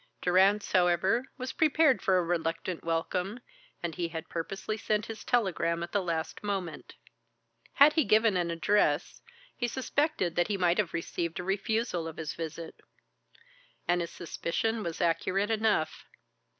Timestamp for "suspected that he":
9.67-10.57